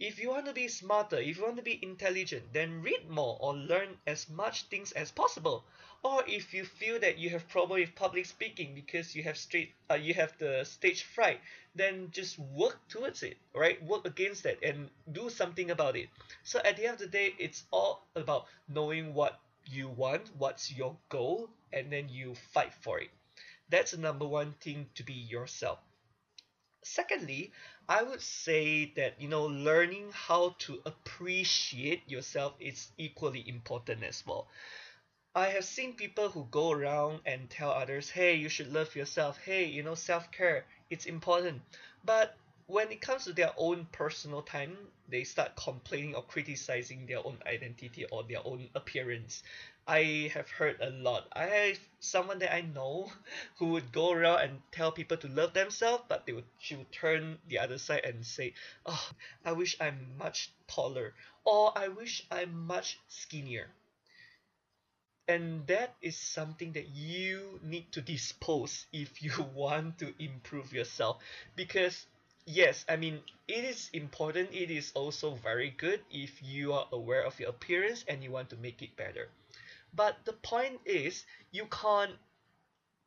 if 0.00 0.18
you 0.18 0.30
want 0.30 0.46
to 0.46 0.54
be 0.54 0.66
smarter, 0.66 1.18
if 1.18 1.36
you 1.36 1.44
want 1.44 1.56
to 1.56 1.62
be 1.62 1.78
intelligent, 1.82 2.54
then 2.54 2.80
read 2.80 3.10
more 3.10 3.36
or 3.38 3.54
learn 3.54 3.98
as 4.06 4.30
much 4.30 4.62
things 4.64 4.92
as 4.92 5.10
possible. 5.10 5.62
Or 6.02 6.24
if 6.26 6.54
you 6.54 6.64
feel 6.64 6.98
that 7.00 7.18
you 7.18 7.28
have 7.28 7.46
problem 7.50 7.80
with 7.80 7.94
public 7.94 8.24
speaking 8.24 8.74
because 8.74 9.14
you 9.14 9.22
have 9.24 9.36
straight 9.36 9.74
uh, 9.90 9.94
you 9.96 10.14
have 10.14 10.32
the 10.38 10.64
stage 10.64 11.02
fright, 11.02 11.40
then 11.74 12.08
just 12.12 12.38
work 12.38 12.78
towards 12.88 13.22
it, 13.22 13.36
right? 13.54 13.82
Work 13.84 14.06
against 14.06 14.44
that 14.44 14.64
and 14.64 14.88
do 15.12 15.28
something 15.28 15.70
about 15.70 15.96
it. 15.96 16.08
So 16.44 16.60
at 16.64 16.78
the 16.78 16.86
end 16.86 16.94
of 16.94 17.00
the 17.00 17.06
day, 17.06 17.34
it's 17.38 17.64
all 17.70 18.06
about 18.16 18.46
knowing 18.68 19.12
what 19.12 19.38
you 19.66 19.90
want, 19.90 20.30
what's 20.38 20.72
your 20.72 20.96
goal, 21.10 21.50
and 21.74 21.92
then 21.92 22.08
you 22.08 22.34
fight 22.54 22.72
for 22.80 22.98
it. 23.00 23.10
That's 23.68 23.90
the 23.90 23.98
number 23.98 24.26
one 24.26 24.54
thing 24.60 24.86
to 24.94 25.02
be 25.02 25.12
yourself. 25.12 25.78
Secondly, 26.82 27.52
I 27.88 28.02
would 28.02 28.20
say 28.22 28.86
that 28.96 29.20
you 29.20 29.28
know 29.28 29.46
learning 29.46 30.12
how 30.12 30.56
to 30.60 30.82
appreciate 30.84 32.08
yourself 32.10 32.54
is 32.60 32.92
equally 32.98 33.48
important 33.48 34.02
as 34.02 34.24
well. 34.26 34.48
I 35.34 35.48
have 35.50 35.64
seen 35.64 35.96
people 35.96 36.30
who 36.30 36.46
go 36.46 36.70
around 36.72 37.22
and 37.26 37.50
tell 37.50 37.70
others, 37.72 38.10
"Hey, 38.10 38.34
you 38.36 38.48
should 38.48 38.72
love 38.72 38.96
yourself. 38.96 39.38
Hey, 39.44 39.64
you 39.66 39.82
know 39.82 39.94
self-care, 39.96 40.66
it's 40.90 41.06
important." 41.06 41.62
But 42.04 42.36
when 42.70 42.92
it 42.92 43.00
comes 43.00 43.24
to 43.24 43.32
their 43.32 43.52
own 43.56 43.86
personal 43.90 44.42
time, 44.42 44.76
they 45.08 45.24
start 45.24 45.56
complaining 45.56 46.14
or 46.14 46.22
criticizing 46.22 47.04
their 47.06 47.18
own 47.26 47.36
identity 47.44 48.04
or 48.06 48.22
their 48.22 48.46
own 48.46 48.70
appearance. 48.76 49.42
I 49.88 50.30
have 50.34 50.48
heard 50.48 50.80
a 50.80 50.90
lot. 50.90 51.26
I 51.32 51.46
have 51.46 51.78
someone 51.98 52.38
that 52.38 52.54
I 52.54 52.60
know 52.60 53.12
who 53.58 53.70
would 53.70 53.90
go 53.90 54.12
around 54.12 54.40
and 54.42 54.62
tell 54.70 54.92
people 54.92 55.16
to 55.16 55.28
love 55.28 55.52
themselves, 55.52 56.04
but 56.08 56.26
they 56.26 56.32
would 56.32 56.44
she 56.58 56.76
would 56.76 56.92
turn 56.92 57.38
the 57.48 57.58
other 57.58 57.78
side 57.78 58.04
and 58.04 58.24
say, 58.24 58.54
"Oh, 58.86 59.10
I 59.44 59.50
wish 59.52 59.76
I'm 59.80 60.16
much 60.16 60.52
taller," 60.68 61.14
or 61.44 61.76
"I 61.76 61.88
wish 61.88 62.24
I'm 62.30 62.66
much 62.66 63.00
skinnier." 63.08 63.74
And 65.26 65.66
that 65.68 65.94
is 66.02 66.16
something 66.16 66.72
that 66.72 66.88
you 66.88 67.58
need 67.62 67.90
to 67.92 68.02
dispose 68.02 68.86
if 68.92 69.22
you 69.22 69.32
want 69.54 69.98
to 70.00 70.12
improve 70.22 70.72
yourself 70.72 71.22
because 71.56 72.06
yes 72.50 72.84
i 72.88 72.96
mean 72.96 73.20
it 73.46 73.64
is 73.64 73.88
important 73.92 74.48
it 74.52 74.70
is 74.70 74.90
also 74.94 75.34
very 75.36 75.70
good 75.70 76.00
if 76.10 76.42
you 76.42 76.72
are 76.72 76.86
aware 76.92 77.22
of 77.24 77.38
your 77.38 77.48
appearance 77.50 78.04
and 78.08 78.22
you 78.24 78.30
want 78.30 78.48
to 78.50 78.56
make 78.56 78.82
it 78.82 78.94
better. 78.96 79.28
But 79.94 80.16
the 80.24 80.32
point 80.34 80.80
is 80.84 81.24
you 81.52 81.66
can't 81.66 82.12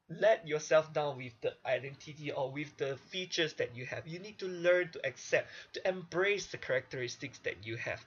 let 0.09 0.47
yourself 0.47 0.93
down 0.93 1.17
with 1.17 1.33
the 1.41 1.53
identity 1.65 2.31
or 2.31 2.49
with 2.51 2.75
the 2.77 2.95
features 3.09 3.53
that 3.55 3.75
you 3.75 3.85
have. 3.85 4.07
You 4.07 4.19
need 4.19 4.37
to 4.39 4.47
learn 4.47 4.89
to 4.91 5.05
accept 5.05 5.49
to 5.73 5.87
embrace 5.87 6.47
the 6.47 6.57
characteristics 6.57 7.39
that 7.39 7.65
you 7.65 7.75
have. 7.77 8.05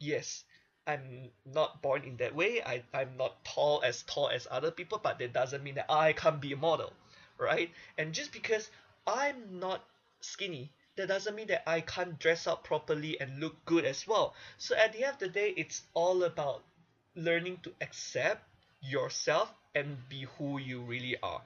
Yes 0.00 0.44
i'm 0.86 1.30
not 1.44 1.82
born 1.82 2.02
in 2.04 2.16
that 2.18 2.34
way. 2.34 2.62
I, 2.62 2.82
i'm 2.94 3.16
not 3.18 3.44
tall 3.44 3.82
as 3.84 4.02
tall 4.04 4.30
as 4.30 4.48
other 4.50 4.70
people 4.70 4.98
but 5.02 5.18
that 5.18 5.32
doesn't 5.34 5.62
mean 5.62 5.74
that 5.76 5.86
i 5.90 6.12
can't 6.14 6.40
be 6.40 6.52
a 6.52 6.56
model 6.56 6.92
right? 7.38 7.70
And 7.98 8.12
just 8.14 8.32
because 8.32 8.70
i'm 9.06 9.60
not 9.60 9.84
skinny 10.20 10.72
that 10.98 11.08
doesn't 11.08 11.36
mean 11.36 11.46
that 11.46 11.68
I 11.68 11.80
can't 11.80 12.18
dress 12.18 12.46
up 12.46 12.64
properly 12.64 13.20
and 13.20 13.38
look 13.38 13.64
good 13.64 13.84
as 13.84 14.06
well. 14.06 14.34
So 14.58 14.74
at 14.74 14.92
the 14.92 15.04
end 15.04 15.14
of 15.14 15.18
the 15.20 15.28
day, 15.28 15.54
it's 15.56 15.82
all 15.94 16.24
about 16.24 16.64
learning 17.14 17.58
to 17.62 17.72
accept 17.80 18.42
yourself 18.82 19.52
and 19.74 19.96
be 20.08 20.26
who 20.36 20.58
you 20.58 20.80
really 20.80 21.16
are. 21.22 21.42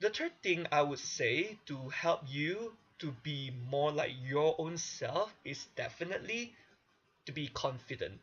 The 0.00 0.08
third 0.10 0.32
thing 0.42 0.66
I 0.72 0.82
would 0.82 0.98
say 0.98 1.58
to 1.66 1.90
help 1.90 2.22
you 2.26 2.72
to 3.00 3.12
be 3.22 3.52
more 3.68 3.92
like 3.92 4.12
your 4.24 4.54
own 4.58 4.78
self 4.78 5.34
is 5.44 5.66
definitely 5.76 6.54
to 7.26 7.32
be 7.32 7.48
confident. 7.48 8.18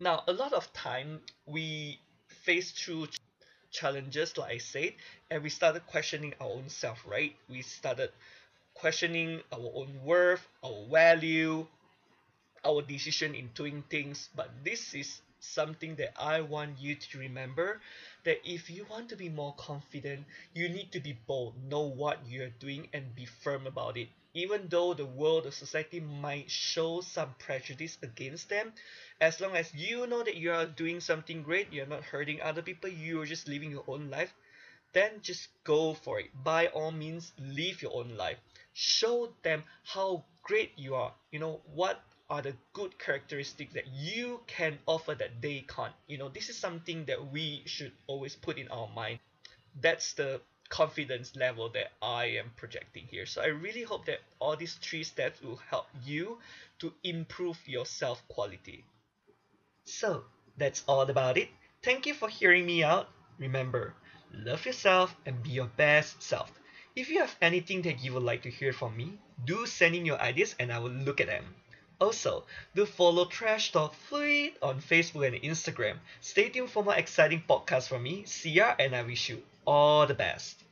Now, 0.00 0.24
a 0.26 0.32
lot 0.32 0.52
of 0.52 0.72
time 0.72 1.20
we 1.46 2.00
face 2.28 2.72
through 2.72 3.08
challenges 3.74 4.38
like 4.38 4.52
I 4.54 4.58
said 4.58 4.92
and 5.30 5.42
we 5.42 5.50
started 5.50 5.86
questioning 5.86 6.34
our 6.40 6.48
own 6.48 6.68
self 6.70 7.04
right? 7.06 7.34
We 7.50 7.62
started 7.62 8.10
questioning 8.74 9.42
our 9.52 9.70
own 9.74 9.92
worth 10.04 10.46
our 10.64 10.86
value 10.90 11.66
our 12.64 12.82
decision 12.82 13.34
in 13.34 13.50
doing 13.54 13.84
things. 13.90 14.28
But 14.34 14.50
this 14.64 14.94
is 14.94 15.20
something 15.40 15.96
that 15.96 16.12
I 16.18 16.40
want 16.40 16.78
you 16.80 16.94
to 16.96 17.18
remember 17.18 17.80
that 18.24 18.38
if 18.44 18.70
you 18.70 18.86
want 18.90 19.10
to 19.10 19.16
be 19.16 19.28
more 19.28 19.54
confident 19.58 20.24
you 20.54 20.70
need 20.70 20.90
to 20.92 21.00
be 21.00 21.12
bold 21.26 21.52
know 21.68 21.82
what 21.82 22.18
you're 22.26 22.54
doing 22.58 22.88
and 22.94 23.14
be 23.14 23.26
firm 23.26 23.66
about 23.66 23.98
it 23.98 24.08
even 24.34 24.68
though 24.68 24.92
the 24.94 25.06
world 25.06 25.44
the 25.44 25.52
society 25.52 26.00
might 26.00 26.50
show 26.50 27.00
some 27.00 27.34
prejudice 27.38 27.96
against 28.02 28.48
them 28.48 28.72
as 29.20 29.40
long 29.40 29.56
as 29.56 29.74
you 29.74 30.06
know 30.06 30.22
that 30.22 30.36
you 30.36 30.52
are 30.52 30.66
doing 30.66 31.00
something 31.00 31.42
great 31.42 31.72
you're 31.72 31.86
not 31.86 32.02
hurting 32.04 32.40
other 32.42 32.62
people 32.62 32.90
you're 32.90 33.24
just 33.24 33.48
living 33.48 33.70
your 33.70 33.84
own 33.88 34.10
life 34.10 34.34
then 34.94 35.20
just 35.20 35.48
go 35.64 35.92
for 35.92 36.20
it. 36.20 36.30
By 36.42 36.68
all 36.68 36.90
means 36.92 37.32
live 37.38 37.82
your 37.82 37.94
own 37.94 38.16
life. 38.16 38.38
Show 38.72 39.34
them 39.42 39.64
how 39.82 40.24
great 40.42 40.72
you 40.76 40.94
are. 40.94 41.12
You 41.32 41.40
know 41.40 41.60
what 41.74 42.00
are 42.30 42.40
the 42.40 42.56
good 42.72 42.98
characteristics 42.98 43.74
that 43.74 43.86
you 43.88 44.40
can 44.46 44.78
offer 44.86 45.14
that 45.14 45.42
they 45.42 45.64
can't? 45.68 45.92
You 46.06 46.18
know 46.18 46.28
this 46.28 46.48
is 46.48 46.56
something 46.56 47.04
that 47.06 47.30
we 47.32 47.62
should 47.66 47.92
always 48.06 48.36
put 48.36 48.56
in 48.56 48.68
our 48.68 48.88
mind. 48.88 49.18
That's 49.80 50.14
the 50.14 50.40
confidence 50.68 51.36
level 51.36 51.68
that 51.70 51.92
I 52.02 52.26
am 52.26 52.50
projecting 52.56 53.06
here. 53.10 53.26
So 53.26 53.42
I 53.42 53.46
really 53.46 53.82
hope 53.82 54.06
that 54.06 54.20
all 54.38 54.56
these 54.56 54.74
three 54.74 55.04
steps 55.04 55.42
will 55.42 55.60
help 55.70 55.86
you 56.04 56.38
to 56.78 56.92
improve 57.02 57.58
your 57.66 57.86
self 57.86 58.26
quality. 58.28 58.84
So 59.84 60.24
that's 60.56 60.82
all 60.88 61.02
about 61.02 61.36
it. 61.38 61.48
Thank 61.82 62.06
you 62.06 62.14
for 62.14 62.28
hearing 62.28 62.66
me 62.66 62.82
out. 62.82 63.08
Remember, 63.38 63.94
love 64.32 64.64
yourself 64.64 65.14
and 65.26 65.42
be 65.42 65.50
your 65.50 65.66
best 65.76 66.22
self. 66.22 66.50
If 66.96 67.08
you 67.08 67.18
have 67.20 67.36
anything 67.42 67.82
that 67.82 68.02
you 68.02 68.12
would 68.14 68.22
like 68.22 68.42
to 68.42 68.50
hear 68.50 68.72
from 68.72 68.96
me, 68.96 69.18
do 69.44 69.66
send 69.66 69.94
in 69.94 70.06
your 70.06 70.20
ideas 70.20 70.54
and 70.58 70.72
I 70.72 70.78
will 70.78 70.90
look 70.90 71.20
at 71.20 71.26
them. 71.26 71.54
Also, 72.00 72.44
do 72.74 72.86
follow 72.86 73.24
Trash 73.24 73.72
Talk 73.72 73.94
Fluid 73.94 74.54
on 74.62 74.80
Facebook 74.80 75.26
and 75.26 75.36
Instagram. 75.42 75.98
Stay 76.20 76.48
tuned 76.48 76.70
for 76.70 76.82
more 76.82 76.94
exciting 76.94 77.42
podcasts 77.48 77.88
from 77.88 78.02
me, 78.02 78.24
Sia, 78.24 78.74
and 78.78 78.94
I 78.94 79.02
wish 79.02 79.28
you 79.28 79.42
all 79.66 80.06
the 80.06 80.14
best. 80.14 80.63